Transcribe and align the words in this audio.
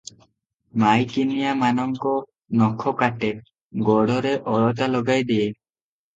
ମାଇକିନିଆମାନଙ୍କ 0.83 2.13
ନଖ 2.63 2.95
କାଟେ, 3.03 3.31
ଗୋଡରେ 3.91 4.35
ଅଳତା 4.55 4.91
ଲଗାଇ 4.97 5.31
ଦିଏ। 5.31 5.47